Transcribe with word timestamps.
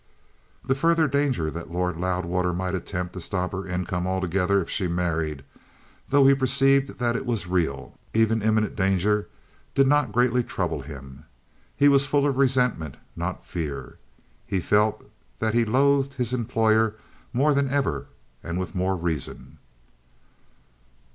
The 0.65 0.73
further 0.73 1.07
danger 1.07 1.51
that 1.51 1.69
Lord 1.69 1.95
Loudwater 1.95 2.53
might 2.53 2.73
attempt 2.73 3.13
to 3.13 3.21
stop 3.21 3.51
her 3.51 3.67
income 3.67 4.07
altogether 4.07 4.59
if 4.59 4.67
she 4.67 4.87
married, 4.87 5.43
though 6.09 6.25
he 6.25 6.33
perceived 6.33 6.97
that 6.97 7.15
it 7.15 7.23
was 7.23 7.45
a 7.45 7.49
real, 7.49 7.99
even 8.11 8.41
imminent 8.41 8.75
danger, 8.75 9.27
did 9.75 9.85
not 9.85 10.11
greatly 10.11 10.41
trouble 10.41 10.81
him. 10.81 11.25
He 11.77 11.87
was 11.87 12.07
full 12.07 12.25
of 12.25 12.37
resentment, 12.39 12.97
not 13.15 13.45
fear. 13.45 13.99
He 14.47 14.59
felt 14.59 15.03
that 15.37 15.53
he 15.53 15.65
loathed 15.65 16.15
his 16.15 16.33
employer 16.33 16.95
more 17.31 17.53
than 17.53 17.69
ever 17.69 18.07
and 18.41 18.59
with 18.59 18.73
more 18.73 18.95
reason. 18.95 19.59